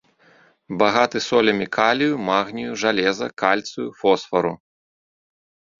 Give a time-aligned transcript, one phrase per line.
[0.81, 4.53] Багаты солямі калію, магнію, жалеза, кальцыю, фосфару.